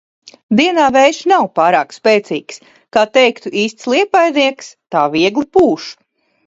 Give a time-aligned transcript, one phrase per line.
[0.59, 2.59] Dienā vējš nav pārāk spēcīgs,
[2.97, 5.97] kā teiktu īsts liepājnieks– tā viegli pūš.